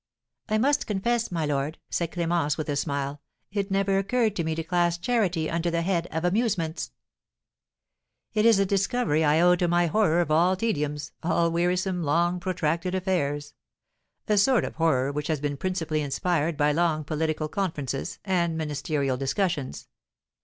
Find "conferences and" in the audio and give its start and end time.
17.47-18.57